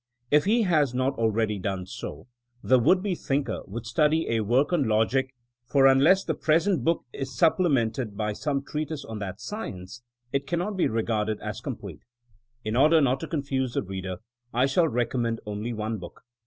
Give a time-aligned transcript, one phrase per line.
[0.31, 2.25] If he has not already done so
[2.63, 5.35] the would be thinker should study a work on logic,
[5.67, 10.01] for unless the present book is supplemented by some treatise on that science
[10.33, 12.01] it cannot be regarded as complete.
[12.65, 14.17] In order not to confuse the reader
[14.51, 16.23] I shall rec ommend only one book.